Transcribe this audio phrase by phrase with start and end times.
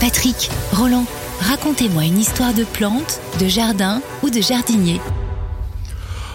[0.00, 1.04] Patrick, Roland,
[1.40, 4.98] racontez-moi une histoire de plante, de jardin ou de jardinier.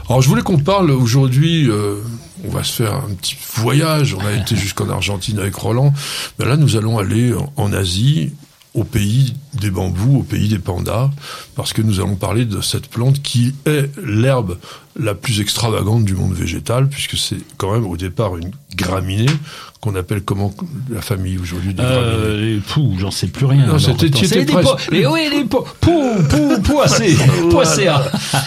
[0.07, 1.95] Alors je voulais qu'on parle aujourd'hui, euh,
[2.43, 5.91] on va se faire un petit voyage, on a été jusqu'en Argentine avec Roland,
[6.37, 8.33] mais là nous allons aller en, en Asie,
[8.75, 11.09] au pays des bambous, au pays des pandas,
[11.55, 14.57] parce que nous allons parler de cette plante qui est l'herbe
[14.99, 19.25] la plus extravagante du monde végétal, puisque c'est quand même au départ une graminée
[19.79, 20.53] qu'on appelle comment
[20.89, 23.65] la famille aujourd'hui des graminées Euh, les poux, j'en sais plus rien.
[23.65, 24.09] Non, c'était-
[24.45, 24.69] presque.
[24.69, 27.15] po- Mais oui, les po- pou, pou, poissé,
[27.49, 27.87] poissé.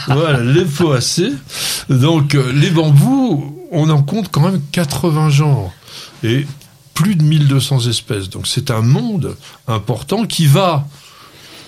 [0.08, 1.32] voilà, les poacées.
[1.88, 5.72] Donc, euh, les bambous, on en compte quand même 80 genres.
[6.22, 6.46] Et
[6.98, 8.28] plus de 1200 espèces.
[8.28, 9.36] Donc, c'est un monde
[9.68, 10.84] important qui va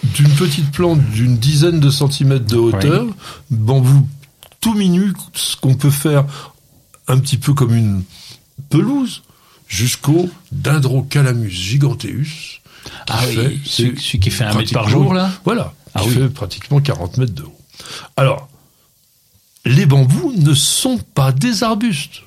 [0.02, 3.06] d'une petite plante d'une dizaine de centimètres de hauteur,
[3.48, 4.08] bambou
[4.60, 6.24] tout minu, ce qu'on peut faire
[7.06, 8.02] un petit peu comme une
[8.70, 9.22] pelouse,
[9.68, 12.24] jusqu'au Dendrocalamus giganteus.
[12.24, 16.14] qui Ah oui, celui, qui fait un mètre par jour, là Voilà, Ah qui oui.
[16.14, 17.56] fait pratiquement 40 mètres de haut.
[18.16, 18.48] Alors,
[19.64, 22.22] les bambous ne sont pas des arbustes.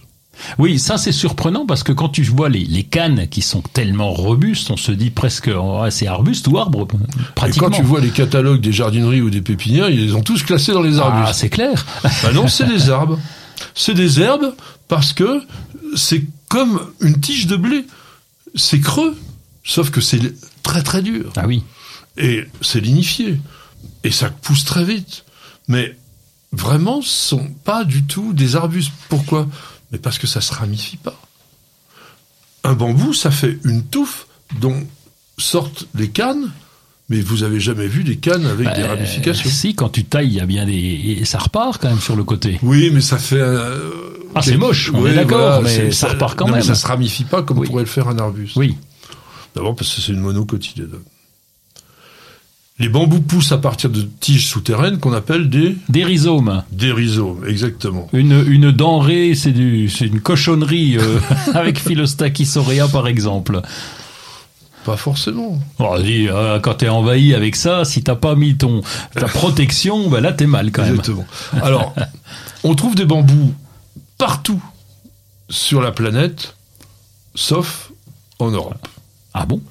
[0.58, 4.12] Oui, ça c'est surprenant parce que quand tu vois les, les cannes qui sont tellement
[4.12, 7.70] robustes, on se dit presque oh, c'est arbuste ou arbre, Et pratiquement.
[7.70, 10.74] quand tu vois les catalogues des jardineries ou des pépinières, ils les ont tous classés
[10.74, 11.40] dans les ah, arbustes.
[11.40, 11.86] c'est clair.
[12.04, 13.20] Bah non, c'est des arbres.
[13.76, 14.54] C'est des herbes
[14.88, 15.42] parce que
[15.96, 17.86] c'est comme une tige de blé.
[18.56, 19.18] C'est creux,
[19.64, 20.20] sauf que c'est
[20.62, 21.32] très très dur.
[21.36, 21.64] Ah oui.
[22.18, 23.40] Et c'est lignifié.
[24.04, 25.26] Et ça pousse très vite.
[25.68, 25.96] Mais
[26.52, 28.92] vraiment, ce sont pas du tout des arbustes.
[29.10, 29.48] Pourquoi?
[29.94, 31.16] Mais parce que ça se ramifie pas.
[32.66, 34.28] Un bambou, ça fait une touffe
[34.60, 34.76] dont
[35.38, 36.52] sortent les cannes,
[37.10, 39.50] mais vous avez jamais vu des cannes avec des Euh, ramifications.
[39.50, 40.74] Si, quand tu tailles, il y a bien des
[41.20, 42.60] et ça repart quand même sur le côté.
[42.64, 43.40] Oui, mais ça fait.
[43.40, 43.90] euh,
[44.36, 46.68] Ah, c'est moche, on Oui, est d'accord, voilà, mais ça repart quand non, mais même.
[46.68, 47.68] ça se ramifie pas comme Oui.
[47.68, 48.56] pourrait le faire un arbuste.
[48.56, 48.76] Oui.
[49.56, 51.04] D'abord parce que c'est une monocotylédone.
[52.80, 56.64] Les bambous poussent à partir de tiges souterraines qu'on appelle des, Des rhizomes.
[56.72, 58.10] des rhizomes, exactement.
[58.14, 61.20] Une, une denrée, c'est du, c'est une cochonnerie euh,
[61.54, 63.62] avec Philostachys aurea par exemple.
[64.86, 65.60] Pas forcément.
[65.80, 68.82] Oh, dis, euh, quand t'es envahi avec ça, si t'as pas mis ton
[69.14, 70.96] ta protection, bah là t'es mal quand même.
[70.96, 71.26] Exactement.
[71.62, 71.94] Alors,
[72.64, 73.54] on trouve des bambous
[74.18, 74.62] partout
[75.48, 76.56] sur la planète,
[77.36, 77.92] sauf
[78.40, 78.88] en Europe.
[79.34, 79.62] Ah bon?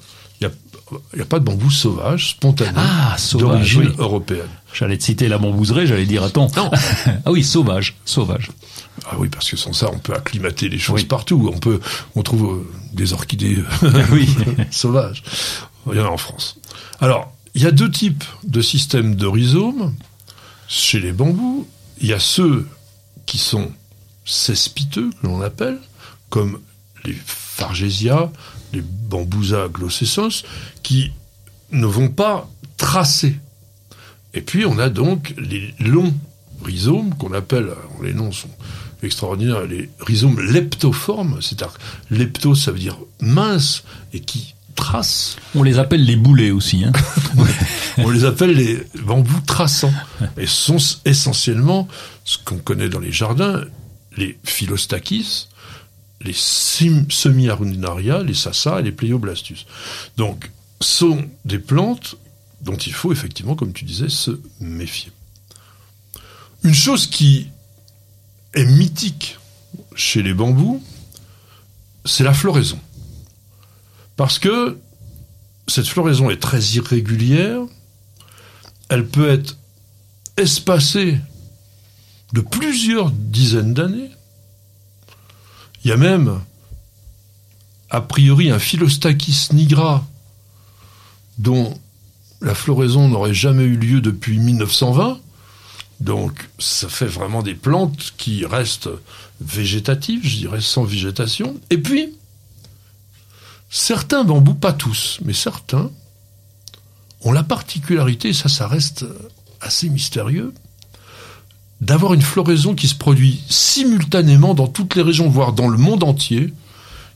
[1.13, 3.95] Il n'y a, pas de bambou sauvage, spontané, Ah, sauvage, d'origine oui.
[3.97, 4.47] européenne.
[4.73, 6.47] J'allais te citer la bambouserie, j'allais dire attends.
[6.57, 6.71] Non.
[7.25, 8.49] ah oui, sauvage, sauvage.
[9.05, 11.05] Ah oui, parce que sans ça, on peut acclimater les choses Oui.
[11.05, 11.51] partout.
[11.53, 11.79] On peut,
[12.15, 13.57] on trouve euh, des orchidées
[14.71, 15.23] sauvages.
[15.91, 16.57] Il y en a en France.
[17.01, 19.93] Alors, il y a deux types de systèmes de rhizomes
[20.67, 21.67] chez les bambous.
[22.01, 22.67] Il y a ceux
[23.25, 23.71] qui sont
[24.25, 25.79] cespiteux, que l'on appelle,
[26.29, 26.59] comme
[27.05, 28.31] les Fargesia,
[28.73, 30.43] les Bambousa glossessos,
[30.81, 31.11] qui
[31.71, 33.35] ne vont pas tracer.
[34.33, 36.13] Et puis, on a donc les longs
[36.63, 37.71] rhizomes qu'on appelle,
[38.01, 38.49] les noms sont
[39.03, 41.77] extraordinaires, les rhizomes leptoformes, c'est-à-dire
[42.09, 45.35] lepto, ça veut dire mince, et qui tracent.
[45.55, 46.83] On les appelle les boulets aussi.
[46.83, 46.93] Hein.
[47.97, 49.93] On les appelle les bambous traçants.
[50.37, 51.87] Et ce sont essentiellement
[52.25, 53.61] ce qu'on connaît dans les jardins,
[54.17, 55.47] les philostachys,
[56.23, 59.65] les semi-arunaria, les sassa et les pleioblastus.
[60.17, 60.51] Donc,
[60.81, 62.15] sont des plantes
[62.61, 65.11] dont il faut effectivement, comme tu disais, se méfier.
[66.63, 67.49] Une chose qui
[68.53, 69.37] est mythique
[69.95, 70.81] chez les bambous,
[72.05, 72.79] c'est la floraison.
[74.15, 74.77] Parce que
[75.67, 77.61] cette floraison est très irrégulière,
[78.89, 79.57] elle peut être
[80.37, 81.19] espacée
[82.33, 84.11] de plusieurs dizaines d'années.
[85.83, 86.39] Il y a même,
[87.89, 90.05] a priori, un Philostachys nigra
[91.37, 91.77] dont
[92.41, 95.19] la floraison n'aurait jamais eu lieu depuis 1920.
[95.99, 98.89] Donc, ça fait vraiment des plantes qui restent
[99.41, 101.59] végétatives, je dirais, sans végétation.
[101.69, 102.13] Et puis,
[103.69, 105.91] certains bambous, pas tous, mais certains,
[107.21, 109.05] ont la particularité, ça, ça reste
[109.61, 110.53] assez mystérieux,
[111.83, 116.03] d'avoir une floraison qui se produit simultanément dans toutes les régions, voire dans le monde
[116.03, 116.53] entier,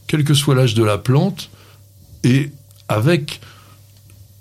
[0.08, 1.50] quel que soit l'âge de la plante,
[2.24, 2.52] et
[2.90, 3.40] avec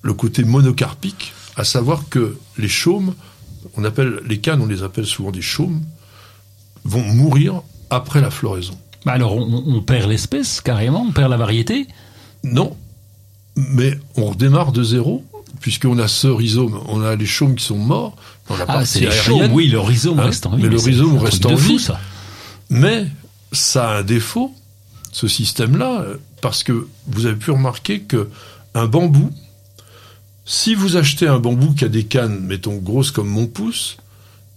[0.03, 3.15] le côté monocarpique, à savoir que les chaumes,
[3.77, 5.83] on appelle les cannes, on les appelle souvent des chaumes,
[6.85, 8.77] vont mourir après la floraison.
[9.05, 11.87] Bah alors on, on perd l'espèce carrément, on perd la variété.
[12.43, 12.77] Non,
[13.57, 15.25] mais on redémarre de zéro,
[15.61, 18.17] puisqu'on a ce rhizome, on a les chaumes qui sont morts
[18.49, 20.63] dans la Ah, partie c'est les aérienne, chaumes, oui, le rhizome Hein, reste en vie.
[20.63, 21.79] mais le rhizome reste en fou, vie.
[21.79, 22.01] ça.
[22.71, 23.07] Mais
[23.53, 24.55] ça a un défaut,
[25.13, 26.05] ce système-là,
[26.43, 28.29] parce que vous avez pu remarquer que
[28.75, 29.31] un bambou
[30.45, 33.97] Si vous achetez un bambou qui a des cannes, mettons, grosses comme mon pouce,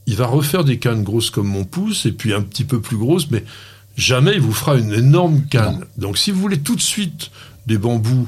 [0.05, 2.97] il va refaire des cannes grosses comme mon pouce, et puis un petit peu plus
[2.97, 3.43] grosses, mais
[3.97, 5.85] jamais il vous fera une énorme canne.
[5.97, 7.31] Donc si vous voulez tout de suite
[7.67, 8.27] des bambous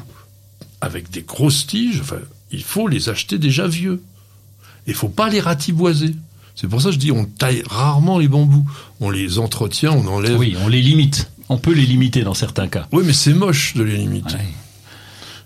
[0.79, 2.17] avec des grosses tiges, enfin,
[2.51, 4.01] il faut les acheter déjà vieux.
[4.87, 6.15] Il faut pas les ratiboiser.
[6.55, 8.65] C'est pour ça que je dis on taille rarement les bambous.
[8.99, 10.37] On les entretient, on enlève.
[10.37, 11.31] Oui, on les limite.
[11.49, 12.87] On peut les limiter dans certains cas.
[12.91, 14.35] Oui, mais c'est moche de les limiter.
[14.35, 14.47] Ouais.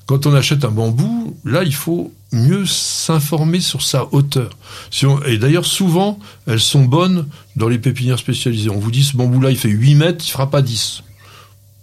[0.05, 4.51] Quand on achète un bambou, là, il faut mieux s'informer sur sa hauteur.
[4.91, 8.69] Si on- et d'ailleurs, souvent, elles sont bonnes dans les pépinières spécialisées.
[8.69, 11.01] On vous dit, ce bambou-là, il fait 8 mètres, il fera pas 10.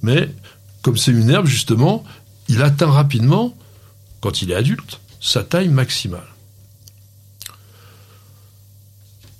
[0.02, 0.28] Mais,
[0.82, 2.04] comme c'est une herbe, justement,
[2.48, 3.56] il atteint rapidement,
[4.20, 6.26] quand il est adulte, sa taille maximale.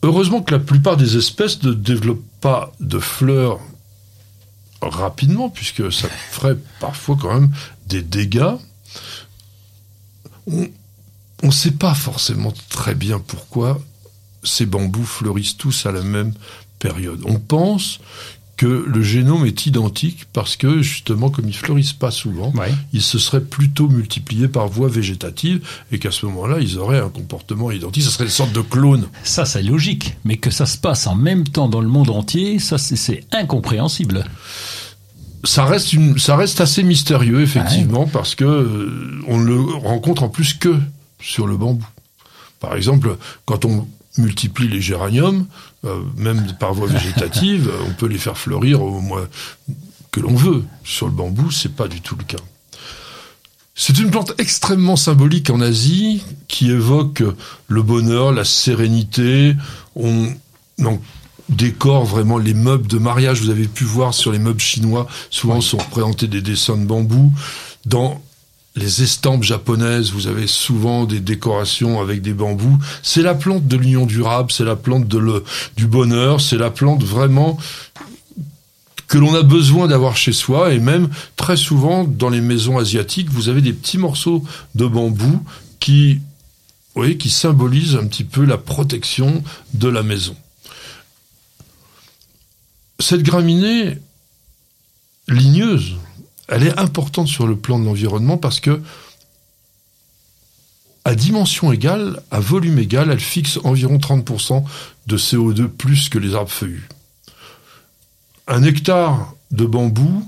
[0.05, 3.61] Heureusement que la plupart des espèces ne développent pas de fleurs
[4.81, 7.52] rapidement, puisque ça ferait parfois quand même
[7.87, 8.55] des dégâts.
[10.46, 10.69] On
[11.43, 13.81] ne sait pas forcément très bien pourquoi
[14.43, 16.32] ces bambous fleurissent tous à la même
[16.81, 17.23] période.
[17.26, 18.00] On pense
[18.56, 22.72] que le génome est identique parce que justement, comme ils fleurissent pas souvent, Ouais.
[22.93, 27.08] ils se seraient plutôt multipliés par voie végétative et qu'à ce moment-là, ils auraient un
[27.08, 28.02] comportement identique.
[28.04, 29.08] Ce serait une sorte de clone.
[29.25, 30.16] Ça, c'est logique.
[30.25, 34.25] Mais que ça se passe en même temps dans le monde entier, ça, c'est- incompréhensible.
[35.44, 40.22] ça reste une, ça reste assez mystérieux effectivement parce que euh, on ne le rencontre
[40.22, 40.76] en plus que
[41.20, 41.84] sur le bambou.
[42.60, 43.88] Par exemple, quand on
[44.19, 45.47] multiplie les géraniums,
[45.85, 49.26] euh, même par voie végétative, on peut les faire fleurir au moins
[50.11, 50.64] que l'on veut.
[50.85, 52.43] Sur le bambou, c'est pas du tout le cas.
[53.75, 57.23] C'est une plante extrêmement symbolique en Asie qui évoque
[57.69, 59.56] le bonheur, la sérénité.
[59.97, 60.29] On
[61.49, 63.41] décore vraiment les meubles de mariage.
[63.41, 67.32] Vous avez pu voir sur les meubles chinois, souvent sont représentés des dessins de bambou.
[67.87, 68.23] Dans
[68.74, 72.78] les estampes japonaises, vous avez souvent des décorations avec des bambous.
[73.02, 77.58] C'est la plante de l'union durable, c'est la plante du bonheur, c'est la plante vraiment
[79.12, 83.28] que l'on a besoin d'avoir chez soi et même très souvent dans les maisons asiatiques,
[83.28, 84.42] vous avez des petits morceaux
[84.74, 85.44] de bambou
[85.80, 86.20] qui,
[86.94, 90.34] oui, qui symbolisent un petit peu la protection de la maison.
[93.00, 93.98] Cette graminée
[95.28, 95.96] ligneuse,
[96.49, 98.81] elle est importante sur le plan de l'environnement parce que
[101.05, 104.62] à dimension égale, à volume égal, elle fixe environ 30%
[105.09, 106.89] de CO2 plus que les arbres feuillus.
[108.47, 110.25] Un hectare de bambou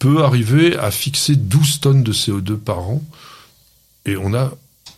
[0.00, 3.02] peut arriver à fixer 12 tonnes de CO2 par an
[4.06, 4.50] et on a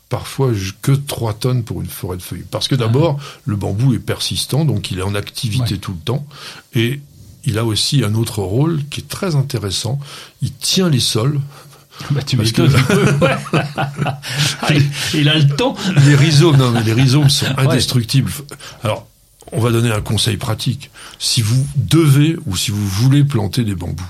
[0.09, 0.53] parfois
[0.83, 2.47] que 3 tonnes pour une forêt de feuillus.
[2.51, 5.79] Parce que d'abord, le bambou est persistant, donc il est en activité Ouais.
[5.79, 6.27] tout le temps
[6.75, 7.01] et
[7.45, 9.99] il a aussi un autre rôle qui est très intéressant.
[10.43, 11.41] Il tient les sols.
[12.13, 12.71] Bah, tu Parce.
[13.21, 13.37] Ouais.
[14.63, 15.77] Ah, il- il a le temps.
[16.07, 18.33] Les rhizomes, non, mais les rhizomes sont indestructibles.
[18.83, 19.07] Alors,
[19.53, 20.91] on va donner un conseil pratique.
[21.19, 24.03] Si vous devez ou si vous voulez planter des bambous,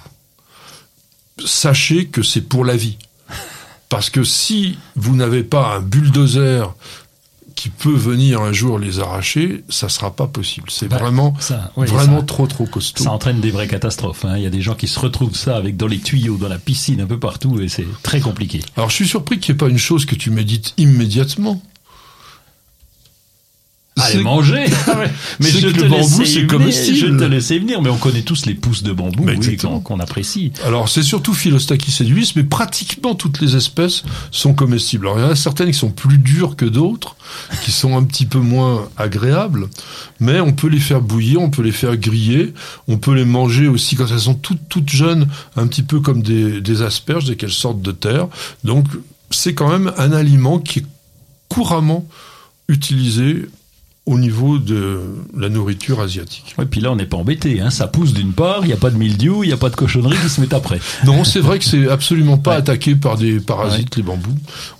[1.44, 2.96] sachez que c'est pour la vie.
[3.88, 6.72] Parce que si vous n'avez pas un bulldozer
[7.54, 10.68] qui peut venir un jour les arracher, ça sera pas possible.
[10.70, 13.04] C'est Bah, vraiment, ça, vraiment ça- trop trop costaud.
[13.04, 14.24] Ça entraîne des vraies catastrophes.
[14.24, 14.36] hein.
[14.36, 16.58] Il y a des gens qui se retrouvent ça avec dans les tuyaux, dans la
[16.58, 18.60] piscine, un peu partout, et c'est très compliqué.
[18.76, 21.60] Alors je suis surpris qu'il n'y ait pas une chose que tu médites immédiatement.
[24.00, 24.66] Allez, manger
[25.40, 26.96] Mais c'est je que le bambou, c'est comestible.
[26.96, 30.00] Je te laissais venir, mais on connaît tous les pousses de bambou Mais oui, qu'on
[30.00, 30.52] apprécie.
[30.64, 35.06] Alors c'est surtout Philostachys edulis, mais pratiquement toutes les espèces sont comestibles.
[35.06, 37.16] Alors il y en a certaines qui sont plus dures que d'autres,
[37.62, 39.68] qui sont un petit peu moins agréables,
[40.18, 42.52] mais on peut les faire bouillir, on peut les faire griller,
[42.88, 46.22] on peut les manger aussi quand elles sont toutes toutes jeunes, un petit peu comme
[46.22, 48.28] des, des asperges dès qu'elles sortent de terre.
[48.64, 48.86] Donc
[49.30, 50.86] c'est quand même un aliment qui est
[51.48, 52.06] couramment
[52.68, 53.46] utilisé
[54.06, 55.02] au niveau de
[55.36, 56.56] la nourriture asiatique.
[56.60, 57.60] Et puis là, on n'est pas embêté.
[57.60, 57.70] Hein.
[57.70, 59.76] Ça pousse d'une part, il n'y a pas de mildiou, il n'y a pas de
[59.76, 60.80] cochonnerie qui se met après.
[61.04, 62.56] Non, c'est vrai que c'est absolument pas Ouais.
[62.56, 64.34] attaqué par des parasites, les bambous.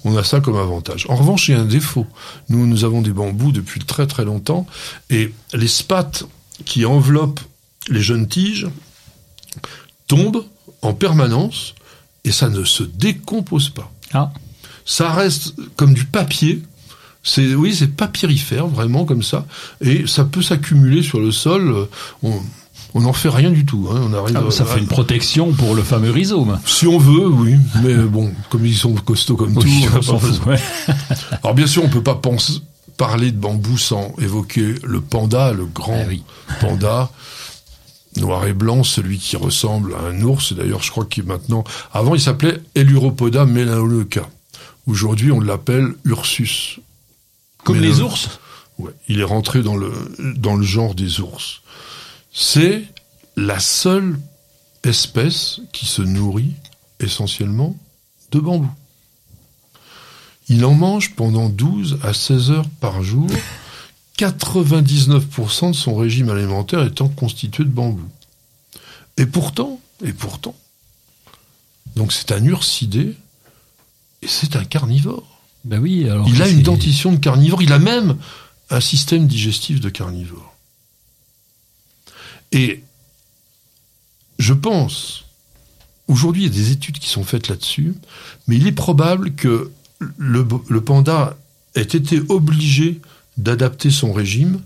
[0.04, 1.06] On a ça comme avantage.
[1.08, 2.06] En revanche, il y a un défaut.
[2.48, 4.66] Nous, nous avons des bambous depuis très très longtemps,
[5.10, 6.24] et les spates
[6.64, 7.40] qui enveloppent
[7.88, 8.66] les jeunes tiges
[10.08, 10.44] tombent
[10.82, 11.74] en permanence,
[12.24, 13.92] et ça ne se décompose pas.
[14.12, 14.32] Ah,
[14.84, 16.62] Ça reste comme du papier.
[17.22, 19.46] C'est oui, c'est papyrifère vraiment comme ça,
[19.82, 21.86] et ça peut s'accumuler sur le sol.
[22.22, 22.32] On
[22.92, 23.88] on n'en fait rien du tout.
[23.92, 24.00] Hein.
[24.10, 24.36] On arrive.
[24.48, 26.58] Ah, ça à- fait une protection pour le fameux rhizome.
[26.66, 30.40] si on veut, oui, mais bon, comme ils sont costauds comme Oui, tout, on fout.
[30.46, 30.58] ouais.
[31.44, 32.54] Alors bien sûr, on peut pas penser,
[32.96, 36.24] parler de bambou sans évoquer le panda, le grand Ah oui.
[36.60, 37.10] panda,
[38.16, 40.52] noir et blanc, celui qui ressemble à un ours.
[40.52, 41.62] D'ailleurs, je crois qu'il est maintenant...
[41.92, 44.28] Avant, il s'appelait Eluropoda melaleuca.
[44.88, 46.80] Aujourd'hui, on l'appelle Ursus.
[47.64, 48.28] Comme Mais les le- ours
[48.78, 49.92] Ouais, il est rentré dans le,
[50.36, 51.60] dans le genre des ours.
[52.32, 52.84] C'est
[53.36, 54.18] la seule
[54.84, 56.54] espèce qui se nourrit
[56.98, 57.76] essentiellement
[58.30, 58.70] de bambou.
[60.48, 63.28] Il en mange pendant 12 à 16 heures par jour,
[64.16, 68.08] 99% de son régime alimentaire étant constitué de bambou.
[69.16, 70.54] Et pourtant, et pourtant,
[71.96, 73.14] donc c'est un ursidé
[74.22, 75.39] et c'est un carnivore.
[75.64, 76.28] Ben oui, alors.
[76.28, 78.16] Il a une dentition de carnivore, il a même
[78.70, 80.54] un système digestif de carnivore.
[82.52, 82.82] Et
[84.38, 85.24] je pense,
[86.08, 87.94] aujourd'hui il y a des études qui sont faites là-dessus,
[88.46, 89.70] mais il est probable que
[90.16, 91.36] le, le panda
[91.74, 93.00] ait été obligé
[93.36, 94.60] d'adapter son régime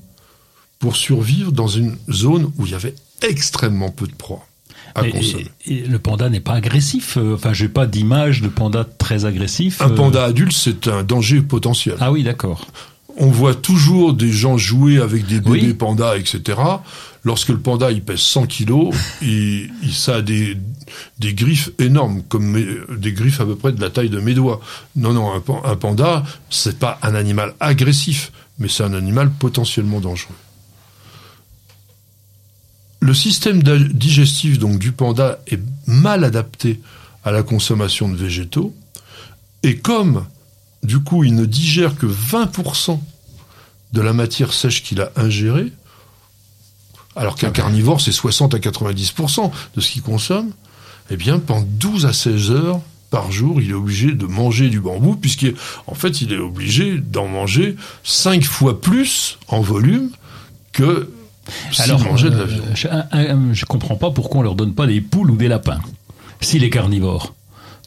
[0.79, 4.47] pour survivre dans une zone où il y avait extrêmement peu de proies
[4.95, 5.47] à Et- consommer.
[5.67, 7.17] et- et le panda n'est pas agressif.
[7.17, 9.81] euh, Enfin, j'ai pas d'image de panda très agressif.
[9.83, 9.95] Un euh.
[9.95, 11.97] panda adulte, c'est un danger potentiel.
[12.01, 12.67] Ah oui, d'accord.
[13.17, 15.75] On voit toujours des gens jouer avec des bébés Oui.
[15.75, 16.59] pandas, etc.
[17.23, 20.57] Lorsque le panda il pèse 100 kilos, il, ça a des,
[21.21, 22.67] des griffes énormes, comme mes-
[22.99, 24.61] des griffes à peu près de la taille de mes doigts.
[24.97, 25.31] Non, non,
[25.65, 30.35] un panda, c'est pas un animal agressif, mais c'est un animal potentiellement dangereux.
[33.05, 36.81] Le système digestif donc du panda est mal adapté
[37.23, 38.75] à la consommation de végétaux,
[39.63, 40.25] et comme
[40.83, 42.99] du coup, il ne digère que 20%
[43.93, 45.71] de la matière sèche qu'il a ingérée,
[47.15, 50.53] alors qu'un carnivore, c'est 60 à 90% de ce qu'il consomme.
[51.11, 52.81] Eh bien, pendant 12 à 16 heures
[53.11, 57.29] par jour, il est obligé de manger du bambou, puisqu'en fait, il est obligé d'en
[57.29, 60.09] manger 5 fois plus en volume
[60.73, 61.11] que
[61.79, 65.31] la euh, je, un- un- je comprends pas pourquoi on leur donne pas des poules
[65.31, 65.81] ou des lapins.
[66.41, 67.35] S'il est carnivore.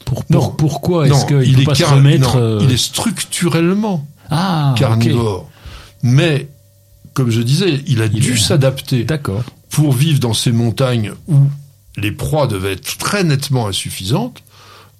[0.04, 0.50] Pour, pour- Non.
[0.50, 4.06] pourquoi est-ce qu'il il peut est pas se car- remettre non, euh, il est structurellement
[4.30, 5.48] Ah, carnivore.
[6.02, 6.48] Mais,
[7.14, 9.04] comme je disais, il a Il dû est- s'adapter
[9.70, 11.36] pour vivre dans ces montagnes où
[11.96, 14.42] les proies devaient être très nettement insuffisantes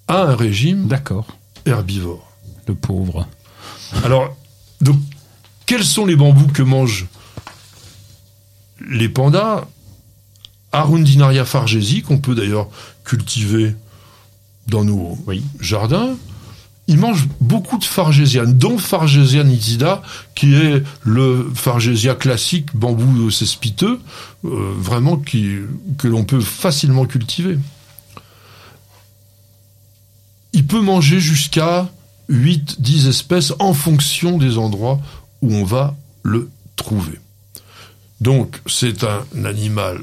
[0.08, 0.88] à un régime
[1.66, 2.26] herbivore.
[2.66, 3.26] Le pauvre.
[4.04, 4.36] Alors,
[4.80, 4.96] donc,
[5.66, 7.06] quels sont les bambous que mangent
[8.86, 9.66] les pandas
[10.72, 12.68] Arundinaria fargesi, qu'on peut d'ailleurs
[13.04, 13.74] cultiver
[14.66, 15.42] dans nos Oui.
[15.60, 16.16] jardins.
[16.90, 20.02] Ils mangent beaucoup de fargésiane, dont Fargesia nitida,
[20.34, 24.00] qui est le Fargesia classique, bambou cespiteux,
[24.46, 25.56] euh, vraiment qui,
[25.98, 27.58] que l'on peut facilement cultiver.
[30.54, 31.88] Il peut manger jusqu'à
[32.30, 34.98] 8-10 espèces en fonction des endroits
[35.42, 37.20] où on va le trouver.
[38.20, 39.98] Donc, c'est un animal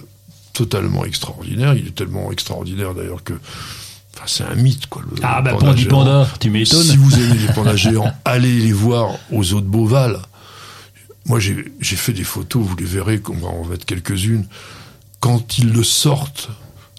[0.53, 1.73] totalement extraordinaire.
[1.73, 3.33] Il est tellement extraordinaire d'ailleurs que
[4.15, 4.87] enfin, c'est un mythe.
[4.87, 5.89] Quoi, le Ah, bah, panda géant.
[5.89, 6.83] Panda, tu m'étonnes.
[6.83, 10.19] Si vous aimez les pandas géants, allez les voir aux eaux de Beauval.
[11.27, 14.45] Moi, j'ai fait des photos, vous les verrez, on va en mettre quelques-unes.
[15.19, 16.49] Quand ils le sortent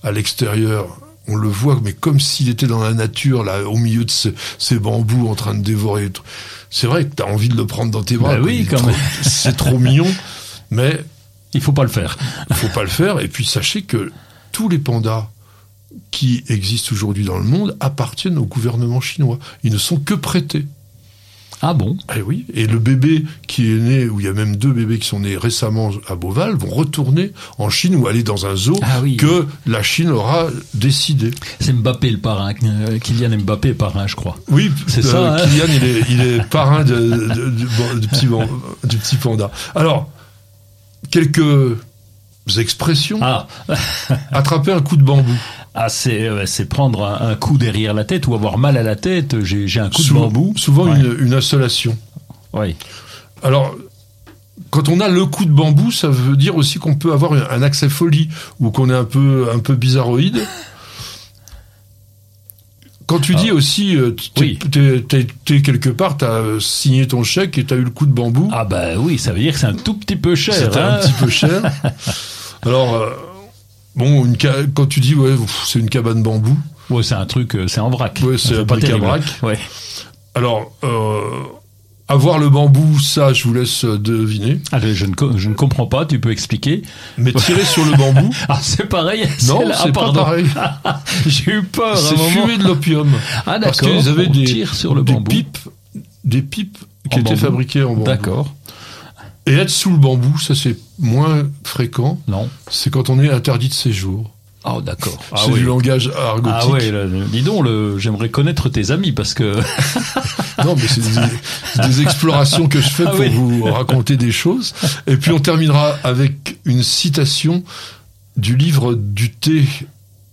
[0.02, 4.04] à l'extérieur, on le voit, mais comme s'il était dans la nature, là, au milieu
[4.04, 6.10] de ces, ces bambous, en train de dévorer.
[6.70, 8.34] C'est vrai que t'as envie de le prendre dans tes bras.
[8.34, 8.96] Bah oui, quand même.
[9.22, 10.06] C'est trop mignon,
[10.70, 11.02] mais
[11.54, 12.16] Il faut pas le faire.
[12.50, 13.20] il faut pas le faire.
[13.20, 14.12] Et puis sachez que
[14.52, 15.28] tous les pandas
[16.10, 19.38] qui existent aujourd'hui dans le monde appartiennent au gouvernement chinois.
[19.64, 20.66] Ils ne sont que prêtés.
[21.62, 21.96] Ah bon?
[22.14, 24.98] Eh oui, et le bébé qui est né, où il y a même deux bébés
[24.98, 28.78] qui sont nés récemment à Beauval, vont retourner en Chine ou aller dans un zoo
[28.82, 29.16] Ah oui.
[29.16, 31.30] que la Chine aura décidé.
[31.60, 32.52] C'est Mbappé le parrain.
[32.62, 34.36] euh, Kylian Mbappé parrain, je crois.
[34.50, 35.46] Oui, C'est euh, ça, hein?
[35.48, 38.48] Kylian, il est, il est parrain de, de- du, bon, du petit, ban-
[38.84, 39.50] du petit panda.
[39.74, 40.10] Alors,
[41.10, 41.76] quelques
[42.58, 43.18] expressions.
[43.22, 43.46] Ah,
[44.32, 45.32] Attraper un coup de bambou.
[45.74, 48.82] ah c'est euh, c'est prendre un, un coup derrière la tête ou avoir mal à
[48.82, 49.42] la tête.
[49.42, 50.52] J'ai j'ai un coup Sou- de bambou.
[50.56, 50.98] Souvent Ouais.
[50.98, 51.96] une, une insolation.
[52.52, 52.76] Oui.
[53.42, 53.74] Alors,
[54.70, 57.62] quand on a le coup de bambou, ça veut dire aussi qu'on peut avoir un
[57.62, 58.28] accès folie
[58.60, 60.40] ou qu'on est un peu un peu bizarroïde.
[63.06, 65.62] Quand tu dis aussi, euh, t'es Oui.
[65.62, 68.96] quelque part, t'as signé ton chèque et t'as eu le coup de bambou, Ah bah
[68.98, 70.76] oui, ça veut dire que c'est un tout petit peu cher.
[70.76, 70.98] hein.
[71.00, 71.62] un petit peu cher.
[72.62, 73.10] Alors, euh,
[73.94, 75.34] bon, une ca- quand tu dis, ouais,
[75.66, 76.56] c'est une cabane bambou,
[76.90, 78.20] Ouais, c'est un truc, euh, c'est en vrac.
[78.24, 79.06] Ouais, c'est un pas terrible.
[79.06, 79.42] bric-à-brac.
[79.42, 79.58] Ouais.
[80.34, 81.20] alors, euh,
[82.08, 84.60] avoir le bambou, ça, je vous laisse euh, deviner.
[84.72, 86.82] Ah, je, ne, je ne comprends pas, tu peux expliquer.
[87.18, 89.28] Mais tirer sur le bambou, Ah, c'est pareil.
[89.48, 90.46] non, là- ah, c'est pas pareil.
[91.26, 93.10] J'ai eu peur C'est fumer de l'opium.
[93.46, 93.96] Ah Parce d'accord.
[93.96, 95.28] qu'ils avaient on des, tire sur le des bambou.
[95.30, 95.58] pipes,
[96.24, 96.78] des pipes
[97.10, 97.40] qui En étaient bambou.
[97.46, 98.04] fabriquées en bambou.
[98.04, 98.54] D'accord.
[99.48, 102.18] Et être sous le bambou, ça c'est moins fréquent.
[102.28, 102.48] Non.
[102.68, 104.30] C'est quand on est interdit de séjour.
[104.64, 105.16] Ah d'accord.
[105.30, 105.60] Ah, c'est oui.
[105.60, 106.60] du langage argotique.
[106.60, 107.64] Ah ouais, là, dis donc,
[107.98, 109.54] j'aimerais connaître tes amis parce que
[110.64, 111.02] Non, mais c'est
[111.82, 113.28] des, explorations que je fais Ah pour oui.
[113.28, 114.74] vous raconter des choses.
[115.06, 117.62] Et puis on terminera avec une citation
[118.36, 119.64] du livre du thé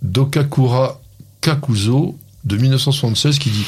[0.01, 1.01] d'Okakura
[1.41, 3.65] Kakuzo de 1976 qui dit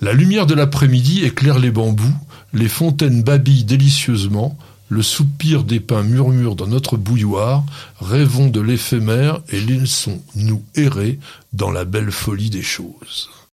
[0.00, 2.14] La lumière de l'après-midi éclaire les bambous,
[2.52, 4.56] les fontaines babillent délicieusement,
[4.88, 7.64] le soupir des pins murmure dans notre bouilloire,
[8.00, 11.18] rêvons de l'éphémère et laissons-nous errer
[11.52, 13.30] dans la belle folie des choses.